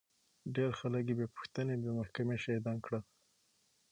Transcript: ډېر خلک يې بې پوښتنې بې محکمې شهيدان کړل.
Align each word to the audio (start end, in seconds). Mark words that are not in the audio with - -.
ډېر 0.55 0.71
خلک 0.79 1.03
يې 1.09 1.15
بې 1.19 1.27
پوښتنې 1.35 1.75
بې 1.81 1.91
محکمې 1.99 2.35
شهيدان 2.43 2.77
کړل. 2.85 3.03